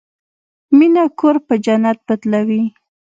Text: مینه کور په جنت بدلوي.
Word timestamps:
مینه 0.77 1.03
کور 1.19 1.35
په 1.47 1.53
جنت 1.65 1.97
بدلوي. 2.07 2.63